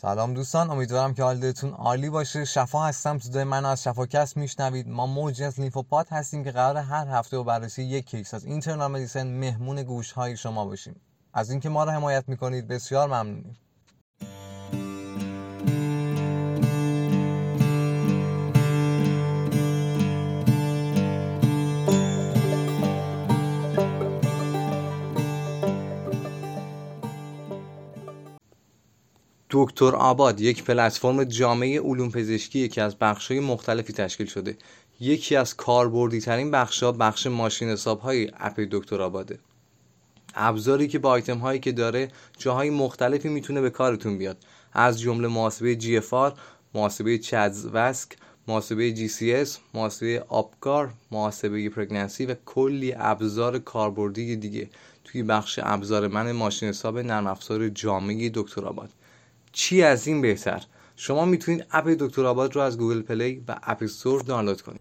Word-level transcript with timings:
سلام 0.00 0.34
دوستان 0.34 0.70
امیدوارم 0.70 1.14
که 1.14 1.22
حالتون 1.22 1.70
عالی 1.70 2.10
باشه. 2.10 2.44
شفا 2.44 2.84
هستم 2.84 3.18
صدای 3.18 3.44
من 3.44 3.64
از 3.64 3.82
شفاکست 3.82 4.36
میشنوید. 4.36 4.88
ما 4.88 5.06
موجی 5.06 5.44
از 5.44 5.60
لیمفوپات 5.60 6.12
هستیم 6.12 6.44
که 6.44 6.50
قرار 6.50 6.76
هر 6.76 7.06
هفته 7.06 7.36
و 7.36 7.44
بررسی 7.44 7.82
یک 7.82 8.06
کیس 8.06 8.34
از 8.34 8.44
اینترنال 8.44 8.90
مدیسن 8.90 9.26
مهمون 9.26 9.82
گوش 9.82 10.12
های 10.12 10.36
شما 10.36 10.64
باشیم. 10.64 11.00
از 11.34 11.50
اینکه 11.50 11.68
ما 11.68 11.84
رو 11.84 11.90
حمایت 11.90 12.24
می‌کنید 12.28 12.68
بسیار 12.68 13.08
ممنونیم. 13.08 13.56
دکتر 29.60 29.96
آباد 29.96 30.40
یک 30.40 30.64
پلتفرم 30.64 31.24
جامعه 31.24 31.80
علوم 31.80 32.10
پزشکی 32.10 32.68
که 32.68 32.82
از 32.82 32.96
بخش‌های 32.98 33.40
مختلفی 33.40 33.92
تشکیل 33.92 34.26
شده. 34.26 34.56
یکی 35.00 35.36
از 35.36 35.56
کاربردی 35.56 36.20
ترین 36.20 36.50
بخش‌ها 36.50 36.92
بخش 36.92 37.26
ماشین 37.26 37.68
حساب 37.68 38.00
های 38.00 38.30
app 38.40 38.60
دکتر 38.70 39.02
آباده. 39.02 39.38
ابزاری 40.34 40.88
که 40.88 40.98
با 40.98 41.10
آیتم 41.10 41.38
هایی 41.38 41.60
که 41.60 41.72
داره 41.72 42.08
جاهای 42.38 42.70
مختلفی 42.70 43.28
می‌تونه 43.28 43.60
به 43.60 43.70
کارتون 43.70 44.18
بیاد. 44.18 44.36
از 44.72 45.00
جمله 45.00 45.28
محاسبه 45.28 45.76
جی 45.76 46.00
محاسبه 46.74 47.20
VASc 47.72 48.16
محاسبه 48.48 48.92
GCS 48.92 49.58
محاسبه 49.74 50.24
APGAR 50.28 50.90
محاسبه 51.10 51.68
pregnancy 51.68 52.26
و 52.26 52.34
کلی 52.46 52.94
ابزار 52.96 53.58
کاربردی 53.58 54.36
دیگه. 54.36 54.70
توی 55.04 55.22
بخش 55.22 55.60
ابزار 55.62 56.08
من 56.08 56.32
ماشین 56.32 56.68
حساب 56.68 56.98
نرم 56.98 57.26
افزار 57.26 57.68
جامعه 57.68 58.30
دکتر 58.34 58.64
آباد. 58.64 58.90
چی 59.58 59.82
از 59.82 60.06
این 60.06 60.20
بهتر؟ 60.20 60.62
شما 60.96 61.24
می‌تونید 61.24 61.66
app 61.70 61.88
دکتر 61.88 62.26
آباد 62.26 62.56
رو 62.56 62.60
از 62.60 62.78
Google 62.78 63.02
Play 63.02 63.44
و 63.48 63.56
App 63.62 63.82
Store 63.82 64.20
دانلود 64.22 64.62
کنید. 64.62 64.80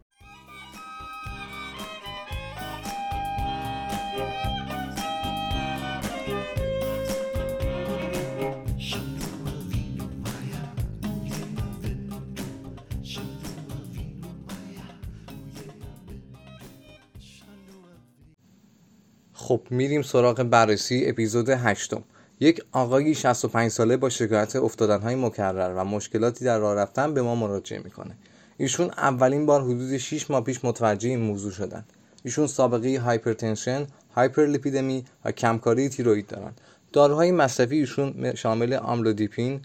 خب 19.34 19.62
میریم 19.70 20.02
سراغ 20.02 20.44
بررسی 20.44 21.06
اپیزود 21.06 21.50
هشتم. 21.50 22.04
یک 22.40 22.62
آقایی 22.72 23.16
65 23.16 23.72
ساله 23.72 23.98
با 23.98 24.10
شکایت 24.10 24.56
افتادنهای 24.56 25.16
مکرر 25.16 25.74
و 25.78 25.86
مشکلاتی 25.86 26.46
در 26.46 26.60
راه 26.60 26.76
رفتن 26.76 27.14
به 27.14 27.22
ما 27.22 27.36
مراجعه 27.36 27.80
می‌کنه. 27.84 28.18
ایشون 28.58 28.90
اولین 28.90 29.46
بار 29.46 29.62
حدود 29.62 29.98
6 29.98 30.32
ماه 30.32 30.44
پیش 30.44 30.66
متوجه 30.66 31.10
این 31.10 31.20
موضوع 31.20 31.52
شدن. 31.52 31.86
ایشون 32.24 32.48
سابقه 32.48 33.00
hypertension، 33.00 33.88
hyperlipidemia 34.16 35.06
و 35.26 35.32
کمکاری 35.32 35.90
تیروئید 35.90 36.28
دارن. 36.28 36.52
داروهای 36.94 37.32
مصرفی 37.32 37.78
ایشون 37.78 38.36
شامل 38.36 38.74
آملودیپین، 38.74 39.62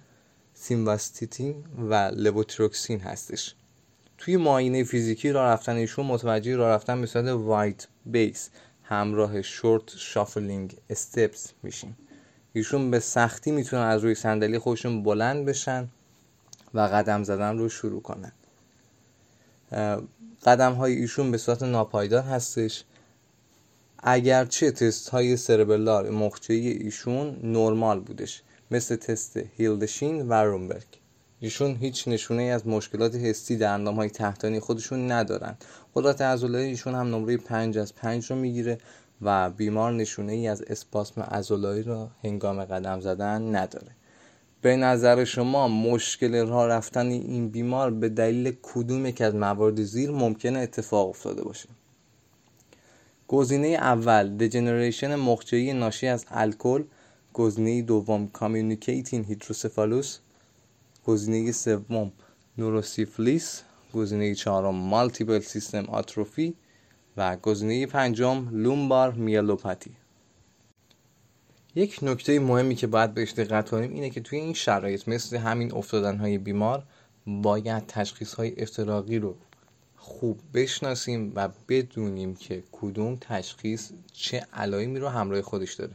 سیمواستاتین 0.54 1.54
و 1.90 1.94
لووتیروکسین 1.94 3.00
هستش. 3.00 3.54
توی 4.18 4.36
معاینه 4.36 4.84
فیزیکی 4.84 5.32
راه 5.32 5.52
رفتن 5.52 5.76
ایشون 5.76 6.06
متوجه 6.06 6.56
راه 6.56 6.70
رفتن 6.70 7.00
به 7.00 7.06
صورت 7.06 7.28
wide 7.28 7.86
base 8.06 8.50
همراه 8.82 9.42
شورت 9.42 9.96
شافلینگ 9.96 10.76
استپس 10.90 11.52
میشیم. 11.62 11.96
ایشون 12.52 12.90
به 12.90 13.00
سختی 13.00 13.50
می‌تونن 13.50 13.82
از 13.82 14.04
روی 14.04 14.14
صندلی 14.14 14.58
خودشون 14.58 15.02
بلند 15.02 15.46
بشن 15.46 15.88
و 16.74 16.80
قدم 16.80 17.24
زدن 17.24 17.58
رو 17.58 17.68
شروع 17.68 18.02
کنن. 18.02 18.32
قدم 20.46 20.72
های 20.72 20.92
ایشون 20.92 21.30
به 21.30 21.38
صورت 21.38 21.62
ناپایدار 21.62 22.22
هستش. 22.22 22.84
اگرچه 23.98 24.70
تست 24.70 25.08
های 25.08 25.36
سربلار 25.36 26.10
مخچهی 26.10 26.68
ایشون 26.68 27.36
نرمال 27.42 28.00
بودش 28.00 28.42
مثل 28.70 28.96
تست 28.96 29.36
هیلدشین 29.36 30.28
و 30.28 30.32
رومبرگ. 30.32 30.86
ایشون 31.40 31.76
هیچ 31.76 32.08
نشونه 32.08 32.42
ای 32.42 32.50
از 32.50 32.66
مشکلات 32.66 33.14
حسی 33.14 33.56
در 33.56 33.72
اندام 33.72 33.94
های 33.94 34.10
تحتانی 34.10 34.60
خودشون 34.60 35.12
ندارن. 35.12 35.56
قدرت 35.94 36.20
عضلانی 36.20 36.64
ایشون 36.64 36.94
هم 36.94 37.14
نمره 37.14 37.36
5 37.36 37.78
از 37.78 37.94
5 37.94 38.26
رو 38.26 38.36
می‌گیره. 38.36 38.78
و 39.22 39.50
بیمار 39.50 39.92
نشونه 39.92 40.32
ای 40.32 40.48
از 40.48 40.62
اسپاسم 40.62 41.20
عضلایی 41.22 41.82
را 41.82 42.10
هنگام 42.24 42.64
قدم 42.64 43.00
زدن 43.00 43.56
نداره. 43.56 43.92
به 44.62 44.76
نظر 44.76 45.24
شما 45.24 45.68
مشکل 45.68 46.46
راه 46.46 46.66
رفتن 46.66 47.06
این 47.06 47.48
بیمار 47.48 47.90
به 47.90 48.08
دلیل 48.08 48.56
کدوم 48.62 49.06
یک 49.06 49.20
از 49.20 49.34
موارد 49.34 49.82
زیر 49.82 50.10
ممکنه 50.10 50.58
اتفاق 50.58 51.08
افتاده 51.08 51.42
باشه؟ 51.42 51.68
گزینه 53.28 53.68
اول 53.68 54.36
degeneration 54.36 55.14
مخچه‌ای 55.14 55.72
ناشی 55.72 56.06
از 56.06 56.24
الکل. 56.30 56.82
گزینه 57.34 57.82
دوم 57.82 58.28
communicating 58.28 59.26
hydrocephalus 59.26 60.18
گزینه 61.06 61.52
سوم 61.52 62.12
نوروسیفلیس 62.58 63.62
گزینه 63.94 64.34
چهارم 64.34 64.74
مالتیپل 64.74 65.40
سیستم 65.40 65.84
آتروفی 65.84 66.54
و 67.16 67.36
گزینه 67.36 67.86
پنجم 67.86 68.48
لومبار 68.52 69.12
میلوپاتی. 69.12 69.96
یک 71.74 71.98
نکته 72.02 72.40
مهمی 72.40 72.74
که 72.74 72.86
باید 72.86 73.14
بهش 73.14 73.32
دقت 73.32 73.70
کنیم 73.70 73.94
اینه 73.94 74.10
که 74.10 74.20
توی 74.20 74.38
این 74.38 74.54
شرایط 74.54 75.08
مثل 75.08 75.36
همین 75.36 75.74
افتادن 75.74 76.16
های 76.16 76.38
بیمار 76.38 76.84
باید 77.26 77.86
تشخیص 77.86 78.34
های 78.34 78.62
افتراقی 78.62 79.18
رو 79.18 79.36
خوب 79.96 80.40
بشناسیم 80.54 81.32
و 81.34 81.48
بدونیم 81.68 82.34
که 82.34 82.62
کدوم 82.72 83.16
تشخیص 83.20 83.90
چه 84.12 84.46
علائمی 84.52 84.98
رو 84.98 85.08
همراه 85.08 85.42
خودش 85.42 85.74
داره. 85.74 85.92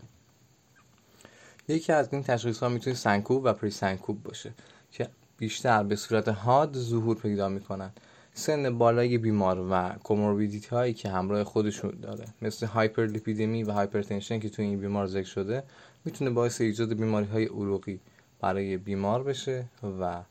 یکی 1.68 1.94
از 1.94 2.10
این 2.12 2.24
تشخیص 2.24 2.60
ها 2.60 2.70
می‌تونه 2.70 2.96
سنکوب 2.96 3.42
و 3.46 3.54
پری 3.54 3.72
سنکوب 3.72 4.24
باشه 4.24 4.54
که 4.92 5.10
بیشتر 5.38 5.84
به 5.84 5.96
صورت 5.96 6.28
حاد 6.28 6.78
ظهور 6.78 7.18
پیدا 7.18 7.50
می‌کنن. 7.50 7.92
سن 8.38 8.78
بالای 8.78 9.18
بیمار 9.18 9.68
و 9.72 9.90
comorbidity 10.03 10.68
هایی 10.68 10.94
که 10.94 11.09
همراه 11.09 11.44
خودشون 11.44 12.00
داره. 12.02 12.25
مثل 12.42 12.66
hyperlipidemia 12.66 13.64
و 13.64 13.72
hypertension 13.72 14.40
که 14.40 14.50
توی 14.50 14.66
این 14.66 14.80
بیمار 14.80 15.08
ذکر 15.08 15.28
شده 15.28 15.64
می‌تونه 16.06 16.31
باعث 16.31 16.62
ایجاد 16.62 16.94
بیماری 16.94 17.25
های 17.25 17.46
عروقی 17.46 18.00
برای 18.40 18.78
بیمار 18.78 19.24
بشه 19.24 19.66
و 20.00 20.24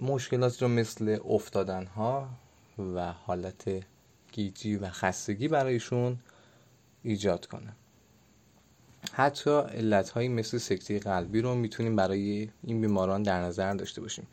مشکلاتی 0.00 0.60
رو 0.60 0.68
مثل 0.68 1.18
افتادن 1.28 1.86
ها 1.86 2.28
و 2.94 3.12
حالت 3.12 3.64
گیجی 4.32 4.76
و 4.76 4.88
خستگی 4.88 5.48
برایشون 5.48 6.18
ایجاد 7.02 7.46
کنه. 7.46 7.72
حتی 9.12 9.50
علت 9.50 10.16
مثل 10.16 10.58
سکته 10.58 10.98
قلبی 10.98 11.40
رو 11.40 11.54
می‌تونیم 11.54 11.96
برای 11.96 12.48
این 12.62 12.80
بیماران 12.80 13.22
در 13.22 13.40
نظر 13.40 13.74
داشته 13.74 14.00
باشیم. 14.00 14.26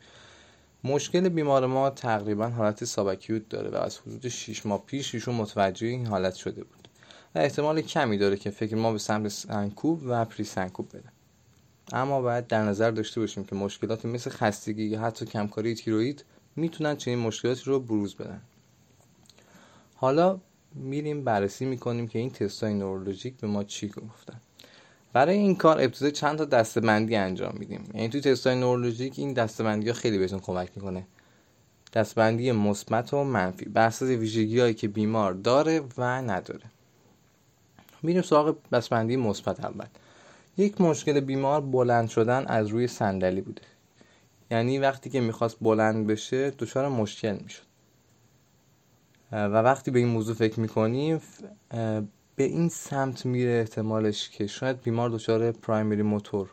مشکل 0.84 1.28
بیمار 1.28 1.66
ما 1.66 1.90
تقریبا 1.90 2.48
حالت 2.48 2.84
سابکیوت 2.84 3.48
داره 3.48 3.70
و 3.70 3.76
از 3.76 3.98
حدود 3.98 4.28
6 4.28 4.66
ماه 4.66 4.84
پیش 4.86 5.14
ایشون 5.14 5.34
متوجه 5.34 5.86
این 5.86 6.06
حالت 6.06 6.34
شده 6.34 6.64
بود 6.64 6.88
و 7.34 7.38
احتمال 7.38 7.80
کمی 7.80 8.18
داره 8.18 8.36
که 8.36 8.50
فکر 8.50 8.76
ما 8.76 8.92
به 8.92 8.98
سمت 8.98 9.28
سنکوب 9.28 10.02
و 10.06 10.24
پری 10.24 10.44
سنکوب 10.44 10.88
بده 10.88 11.08
اما 11.92 12.20
باید 12.20 12.46
در 12.46 12.62
نظر 12.62 12.90
داشته 12.90 13.20
باشیم 13.20 13.44
که 13.44 13.56
مشکلات 13.56 14.04
مثل 14.04 14.30
خستگی 14.30 14.84
یا 14.84 15.00
حتی 15.00 15.26
کمکاری 15.26 15.74
تیروید 15.74 16.24
می‌تونن 16.56 16.96
چنین 16.96 17.18
مشکلاتی 17.18 17.62
رو 17.64 17.80
بروز 17.80 18.14
بدن. 18.14 18.40
حالا 19.94 20.40
میریم 20.74 21.24
بررسی 21.24 21.64
می‌کنیم 21.64 22.08
که 22.08 22.18
این 22.18 22.30
تستای 22.30 22.74
نورولوژیک 22.74 23.36
به 23.36 23.46
ما 23.46 23.64
چی 23.64 23.88
گفتن. 23.88 24.40
برای 25.12 25.36
این 25.36 25.56
کار 25.56 25.80
ابتدا 25.80 26.10
چند 26.10 26.38
تا 26.38 26.44
دستبندی 26.44 27.16
انجام 27.16 27.54
میدیم. 27.58 27.90
یعنی 27.94 28.08
توی 28.08 28.20
تستای 28.20 28.60
نورولوژیک 28.60 29.14
این 29.16 29.32
دستبندی 29.32 29.88
ها 29.88 29.94
خیلی 29.94 30.18
بهتون 30.18 30.38
کمک 30.38 30.70
می‌کنه. 30.76 31.06
دستبندی 31.92 32.52
مثبت 32.52 33.14
و 33.14 33.24
منفی. 33.24 33.64
بر 33.64 33.86
اساس 33.86 34.08
ویژگی 34.08 34.60
هایی 34.60 34.74
که 34.74 34.88
بیمار 34.88 35.32
داره 35.32 35.82
و 35.98 36.22
نداره. 36.22 36.64
میریم 38.02 38.22
سراغ 38.22 38.56
دستبندی 38.72 39.16
مثبت 39.16 39.64
اول. 39.64 39.86
یک 40.56 40.80
مشکل 40.80 41.20
بیمار 41.20 41.60
بلند 41.60 42.08
شدن 42.08 42.46
از 42.46 42.66
روی 42.66 42.86
صندلی 42.86 43.40
بوده. 43.40 43.62
یعنی 44.50 44.78
وقتی 44.78 45.10
که 45.10 45.20
می‌خواست 45.20 45.56
بلند 45.60 46.06
بشه 46.06 46.50
دچار 46.50 46.88
مشکل 46.88 47.38
می‌شد. 47.42 47.62
و 49.32 49.62
وقتی 49.62 49.90
به 49.90 49.98
این 49.98 50.08
موضوع 50.08 50.34
فکر 50.34 50.60
می‌کنیم 50.60 51.20
به 52.40 52.46
این 52.46 52.68
سمت 52.68 53.26
میره 53.26 53.50
احتمالش 53.50 54.28
که 54.28 54.46
شاید 54.46 54.82
بیمار 54.82 55.10
دچار 55.10 55.52
پرایمری 55.52 56.02
موتور 56.02 56.50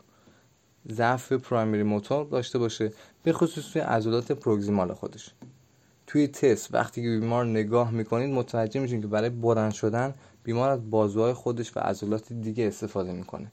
ضعف 0.92 1.32
پرایمری 1.32 1.82
موتور 1.82 2.26
داشته 2.26 2.58
باشه 2.58 2.92
به 3.22 3.32
خصوص 3.32 3.72
توی 3.72 3.82
عضلات 3.82 4.32
پروگزیمال 4.32 4.94
خودش. 4.94 5.30
توی 6.06 6.28
تست 6.28 6.74
وقتی 6.74 7.02
که 7.02 7.08
بیمار 7.08 7.46
نگاه 7.46 7.90
می‌کنید 7.90 8.34
متوجه 8.34 8.80
میشین 8.80 9.00
که 9.00 9.06
برای 9.06 9.30
بلند 9.30 9.72
شدن 9.72 10.14
بیمار 10.44 10.70
از 10.70 10.90
بازوهای 10.90 11.32
خودش 11.32 11.76
و 11.76 11.80
عضلات 11.80 12.32
دیگه 12.32 12.66
استفاده 12.66 13.12
می‌کنه. 13.12 13.52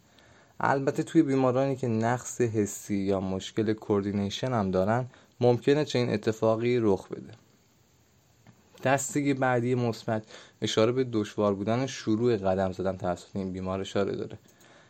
البته 0.59 1.03
توی 1.03 1.21
بیمارانی 1.21 1.75
که 1.75 1.87
نقص 1.87 2.41
حسی 2.41 2.95
یا 2.95 3.19
مشکل 3.19 3.73
کوردینیشن 3.73 4.53
هم 4.53 4.71
دارن 4.71 5.05
ممکنه 5.41 5.85
چنین 5.85 6.09
اتفاقی 6.09 6.79
رخ 6.79 7.07
بده. 7.07 7.44
دسته 8.85 9.33
بعدی 9.33 9.75
مثبت 9.75 10.23
اشاره 10.61 10.91
به 10.91 11.03
دشوار 11.03 11.53
بودن 11.53 11.85
شروع 11.85 12.37
قدم 12.37 12.71
زدن 12.71 12.97
توسط 12.97 13.27
این 13.33 13.51
بیمار 13.51 13.79
اشاره 13.79 14.15
داره. 14.15 14.37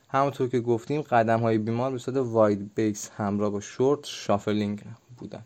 همونطور 0.09 0.49
که 0.49 0.59
گفتیم 0.59 1.01
قدم 1.01 1.39
های 1.39 1.57
بیمار 1.57 1.91
به 1.91 1.97
صورت 1.97 2.17
wide 2.17 2.75
base 2.75 3.09
همراه 3.17 3.49
با 3.49 3.59
short 3.59 4.05
shuffling 4.05 4.83
بودن 5.17 5.45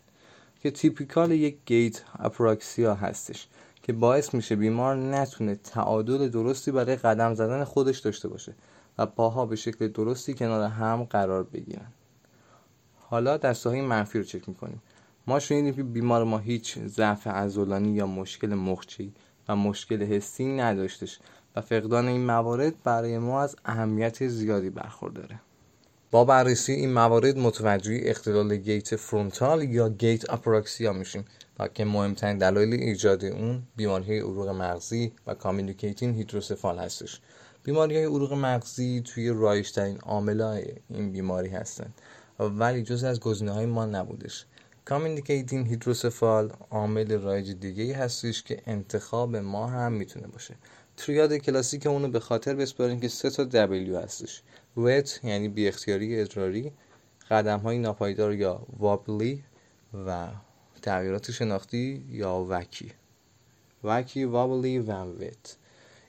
که 0.62 0.70
typical 0.70 1.30
یک 1.32 1.56
gait 1.66 2.02
apraxia 2.18 2.94
هستش 2.94 3.46
که 3.82 3.92
باعث 3.92 4.34
میشه 4.34 4.56
بیمار 4.56 4.96
نتونه 4.96 5.54
تعادل 5.54 6.28
درستی 6.28 6.70
برای 6.70 6.96
قدم 6.96 7.34
زدن 7.34 7.64
خودش 7.64 7.98
داشته 7.98 8.28
باشه 8.28 8.54
و 8.98 9.06
پاها 9.06 9.46
به 9.46 9.56
شکل 9.56 9.88
درستی 9.88 10.34
کنار 10.34 10.70
هم 10.70 11.04
قرار 11.04 11.42
بگیرن. 11.42 11.86
حالا 12.98 13.36
دسته 13.36 13.70
های 13.70 13.80
منفی 13.80 14.18
رو 14.18 14.24
چک 14.24 14.48
می‌کنیم. 14.48 14.82
ما 15.26 15.38
شنیدیم 15.38 15.74
که 15.74 15.82
بیمار 15.82 16.24
ما 16.24 16.38
هیچ 16.38 16.78
ضعف 16.78 17.26
عضلانی 17.26 17.92
یا 17.92 18.06
مشکل 18.06 18.54
مخچی 18.54 19.12
و 19.48 19.56
مشکل 19.56 20.02
حسی 20.02 20.44
نداشتش 20.44 21.18
و 21.56 21.60
فقدان 21.60 22.08
این 22.08 22.26
موارد 22.26 22.82
برای 22.82 23.18
ما 23.18 23.42
از 23.42 23.56
اهمیت 23.64 24.28
زیادی 24.28 24.70
برخورداره 24.70 25.40
با 26.10 26.24
بررسی 26.24 26.72
این 26.72 26.92
موارد 26.92 27.38
متوجه 27.38 28.00
اختلال 28.04 28.56
gait 28.56 28.96
frontal 28.96 29.62
یا 29.62 29.88
gait 29.88 30.30
apraxia 30.30 30.92
میشیم 30.92 31.24
و 31.58 31.68
که 31.68 31.84
مهمترین 31.84 32.38
دلایل 32.38 32.72
ایجاد 32.72 33.24
اون 33.24 33.62
بیماری 33.76 34.18
عروق 34.18 34.48
مغزی 34.48 35.12
و 35.26 35.34
communicating 35.34 36.14
هیدروسفال 36.14 36.78
هستش. 36.78 37.20
بیماری 37.62 37.96
های 37.96 38.04
عروق 38.04 38.32
مغزی 38.32 39.02
توی 39.04 39.28
رایج‌ترین 39.28 39.98
عامل 39.98 40.62
این 40.90 41.12
بیماری 41.12 41.48
هستند. 41.48 41.94
ولی 42.38 42.82
جزء 42.82 43.04
از 43.04 43.20
گزینه 43.20 43.52
های 43.52 43.66
ما 43.66 43.86
نبودش. 43.86 44.46
communicating 44.90 45.66
هیدروسفال 45.66 46.52
عامل 46.70 47.12
رایج 47.12 47.50
دیگه 47.50 47.96
هستش 47.96 48.42
که 48.42 48.62
انتخاب 48.66 49.36
ما 49.36 49.66
هم 49.66 49.92
می‌تونه 49.92 50.26
باشه. 50.26 50.54
triad 50.96 51.34
کلاسیک 51.34 51.86
اونو 51.86 52.08
به 52.08 52.20
خاطر 52.20 52.54
بسپاریم 52.54 53.00
که 53.00 53.08
سه 53.08 53.30
تا 53.30 53.44
W 53.44 53.98
هستش. 53.98 54.42
wet 54.76 55.20
یعنی 55.24 55.48
بی 55.48 55.68
اختیاری 55.68 56.20
ادراری 56.20 56.72
قدم 57.30 57.58
های 57.58 57.78
ناپایدار 57.78 58.34
یا 58.34 58.66
wobbly 58.78 59.44
و 60.06 60.28
تغییرات 60.82 61.30
شناختی 61.30 62.04
یا 62.10 62.46
wacky 62.50 62.92
wacky 63.84 64.24
wobbly 64.24 64.78
و 64.78 65.04
wet 65.04 65.56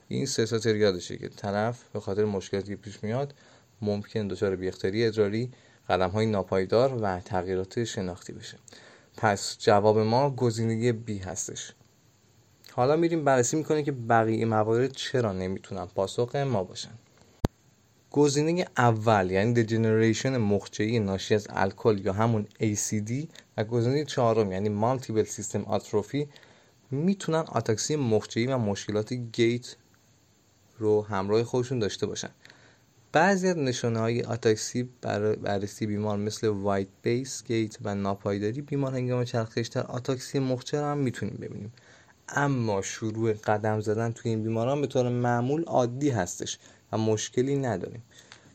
این 0.08 0.26
سه 0.26 0.46
تا 0.46 0.60
تریادشه 0.60 1.18
که 1.18 1.30
طرف 1.30 1.84
به 1.94 2.00
خاطر 2.00 2.26
مشکلاتی 2.26 2.76
پیش 2.76 3.04
میاد 3.04 3.34
ممکن 3.82 4.28
دچار 4.28 4.56
بی 4.56 4.68
اختیاری 4.68 5.06
ادراری 5.06 5.52
قدم 5.92 6.10
های 6.10 6.26
ناپایدار 6.26 7.04
و 7.04 7.20
تغییرات 7.20 7.84
شناختی 7.84 8.34
بشه. 8.34 8.58
پس 9.18 9.58
جواب 9.60 10.00
ما 10.00 10.30
گزینه 10.30 10.92
بی 10.92 11.18
هستش. 11.18 11.74
حالا 12.72 12.96
میریم 12.96 13.26
بررسی 13.26 13.58
می‌کنیم 13.58 13.86
که 13.86 13.92
بقیه 13.92 14.46
موارد 14.46 14.92
چرا 14.92 15.34
نمی‌تونن 15.34 15.86
پاسخ 15.86 16.36
ما 16.36 16.64
باشن. 16.64 16.92
گزینه 18.12 18.66
اول 18.78 19.32
یعنی 19.32 19.54
دجنریشن 19.54 20.38
مخچه‌ای 20.38 21.00
ناشی 21.00 21.36
از 21.36 21.48
الکل 21.50 22.02
یا 22.06 22.14
همون 22.14 22.48
ACD 22.60 23.12
و 23.58 23.64
گزینه 23.64 24.06
چهارم 24.06 24.52
یعنی 24.52 24.70
مالتیپل 24.70 25.24
سیستم 25.24 25.64
آتروفی 25.64 26.28
می‌تونن 26.92 27.44
آتاکسی 27.48 27.96
مخچه‌ای 27.96 28.48
و 28.48 28.58
مشکلات 28.58 29.14
gait 29.14 29.76
رو 30.78 31.02
همراه 31.02 31.44
خودشون 31.44 31.80
داشته 31.80 32.06
باشن. 32.06 32.30
بعضی 33.14 33.48
از 33.48 33.58
نشانه 33.58 34.00
های 34.00 34.22
آتاکسی 34.22 34.90
برای 35.02 35.36
بررسی 35.36 35.86
بیمار 35.86 36.18
مثل 36.18 36.48
wide 36.48 36.88
base 37.02 37.44
gait 37.44 37.78
و 37.82 37.96
ناپایداری 37.96 38.62
بیمار 38.62 38.94
هنگام 38.94 39.24
چرخش 39.24 39.68
در 39.68 39.82
آتاکسی 39.82 40.40
مخچه 40.40 40.80
رو 40.80 40.86
هم 40.86 40.98
می‌تونیم 40.98 41.38
ببینیم. 41.42 41.74
اما 42.30 42.82
شروع 42.82 43.34
قدم 43.34 43.80
زدن 43.80 44.12
توی 44.12 44.32
این 44.32 44.44
بیماران 44.44 44.82
به 44.82 44.88
طور 44.88 45.10
معمول 45.10 45.64
عادی 45.64 46.10
هستش 46.10 46.58
و 46.92 46.98
مشکلی 46.98 47.56
نداریم. 47.56 48.04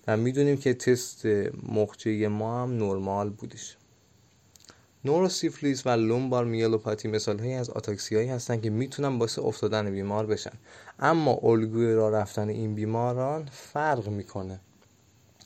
و 0.07 0.17
می‌دونیم 0.17 0.57
که 0.57 0.75
تست 0.75 1.27
مخچه 1.63 2.29
ما 2.29 2.63
هم 2.63 2.77
نرمال 2.77 3.31
بودش. 3.31 3.77
نوروسیفلیس 5.07 5.87
و 5.87 5.91
lumbar 5.91 6.45
myelopathy 6.45 7.09
مثال 7.09 7.39
هایی 7.39 7.53
از 7.53 7.71
آتاکسی 7.71 8.17
هایی 8.17 8.29
هستن 8.29 8.61
که 8.61 8.71
می‌تونن 8.71 9.19
باعث 9.19 9.39
افتادن 9.39 9.91
بیمار 9.91 10.27
بشن. 10.27 10.53
اما 10.99 11.39
الگوی 11.43 11.93
راه 11.95 12.09
رفتن 12.09 12.49
این 12.49 12.75
بیماران 12.75 13.49
فرق 13.53 14.09
می‌کنه. 14.09 14.61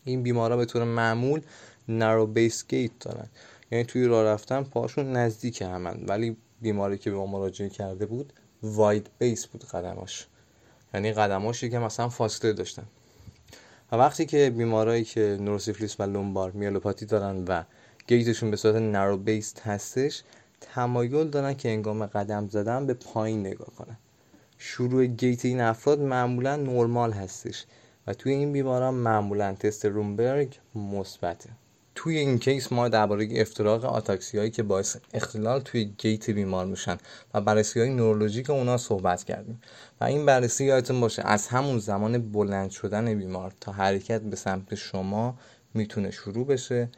این 0.05 0.23
بیماران 0.23 0.59
به 0.59 0.65
طور 0.65 0.85
معمول 0.85 1.41
narrow 1.89 2.27
base 2.27 2.65
gait 2.69 2.91
دارن. 3.01 3.27
یعنی 3.71 3.85
توی 3.85 4.07
راه 4.07 4.25
رفتن 4.25 4.63
پاشون 4.63 5.13
نزدیک 5.13 5.63
همن. 5.63 6.05
ولی 6.09 6.37
بیماری 6.61 6.99
که 6.99 7.11
به 7.11 7.17
ما 7.17 7.27
مراجعه 7.27 7.69
کرده 7.69 8.07
بود 8.07 8.33
wide 8.63 9.11
base 9.19 9.47
بود 9.47 9.65
قدماش. 9.65 10.27
یعنی 10.95 11.13
قدماش 11.13 11.65
که 11.65 11.79
مثلا 11.79 12.09
فاصله 12.09 12.53
داشتن. 12.53 12.85
و 13.93 13.97
وقتی 13.97 14.27
که 14.27 14.51
بیمارایی 14.51 15.05
که 15.05 15.39
نوروسیفلیس 15.41 16.01
و 16.01 16.03
lumbar 16.03 16.51
myelopathy 16.51 17.07
دارن 17.07 17.45
و 17.45 17.63
gait 18.07 18.29
شون 18.29 18.51
به 18.51 18.57
صورت 18.57 18.75
narrow 18.75 19.17
based 19.17 19.61
هستش 19.61 20.23
تمایل 20.61 21.29
دارن 21.29 21.55
که 21.55 21.69
هنگام 21.69 22.07
قدم 22.07 22.49
زدن 22.49 22.87
به 22.87 22.95
پایین 22.95 23.41
نگاه 23.41 23.69
کنن. 23.79 23.97
شروع 24.59 25.07
gait 25.07 25.45
این 25.45 25.61
افراد 25.61 26.01
معمولا 26.01 26.57
نرمال 26.57 27.13
هستش 27.13 27.65
و 28.07 28.15
توی 28.15 28.33
این 28.33 28.53
بیماران 28.53 28.95
معمولا 28.95 29.55
تست 29.55 29.87
رومبرگ 29.87 30.59
مثبته. 30.75 31.51
توی 31.95 32.19
این 32.19 32.39
case 32.39 32.73
ما 32.73 32.89
درباره 32.89 33.29
افتراق 33.33 33.85
آتاکسی 33.85 34.39
هایی 34.39 34.51
که 34.51 34.63
باعث 34.63 34.97
اختلال 35.15 35.61
توی 35.61 35.85
gait 35.85 36.31
بیمار 36.31 36.67
میشن 36.67 36.99
و 37.35 37.41
بررسی 37.41 37.81
های 37.81 37.91
نورولوژیک 37.91 38.51
اونا 38.51 38.77
صحبت 38.77 39.25
کردیم. 39.25 39.63
و 40.01 40.05
این 40.05 40.27
بررسی 40.27 40.65
یادتون 40.65 41.01
باشه 41.01 41.23
از 41.23 41.49
همون 41.49 41.79
زمان 41.79 42.33
بلند 42.33 42.71
شدن 42.71 43.15
بیمار 43.15 43.53
تا 43.61 43.73
حرکت 43.73 44.21
به 44.21 44.37
سمت 44.37 44.75
شما 44.75 45.39
می‌تونه 45.75 46.11
شروع 46.11 46.47
بشه. 46.47 46.89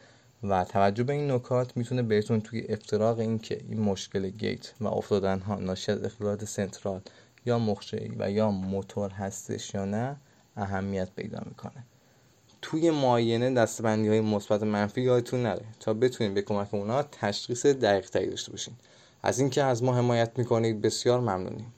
و 0.42 0.64
توجه 0.64 1.04
به 1.04 1.12
این 1.12 1.30
نکات 1.30 1.76
می‌تونه 1.76 2.02
بهتون 2.02 2.40
توی 2.40 2.66
افتراق 2.68 3.18
این 3.18 3.38
که 3.38 3.60
این 3.68 3.80
مشکل 3.80 4.30
گیت 4.30 4.72
و 4.80 4.86
افتادن 4.86 5.38
ها 5.38 5.54
ناشی 5.54 5.92
از 5.92 6.04
اختلالات 6.04 6.44
سنترال 6.44 7.00
یا 7.46 7.58
مخشعی 7.58 8.12
و 8.18 8.30
یا 8.30 8.50
موتور 8.50 9.10
هستش 9.10 9.74
یا 9.74 9.84
نه 9.84 10.16
اهمیت 10.56 11.08
پیدا 11.16 11.42
می‌کنه. 11.46 11.84
توی 12.62 12.90
معاینه 12.90 13.54
دستبندی 13.54 14.08
های 14.08 14.20
مثبت 14.20 14.62
منفی 14.62 15.00
یادتون 15.00 15.42
نره 15.42 15.64
تا 15.80 15.94
بتونید 15.94 16.34
به 16.34 16.42
کمک 16.42 16.74
اونا 16.74 17.02
تشخیص 17.02 17.66
دقیق 17.66 18.10
تری 18.10 18.30
داشته 18.30 18.50
باشین. 18.50 18.74
از 19.22 19.40
اینکه 19.40 19.62
از 19.62 19.82
ما 19.82 19.96
حمایت 19.96 20.38
می‌کنید 20.38 20.80
بسیار 20.80 21.20
ممنونیم. 21.20 21.72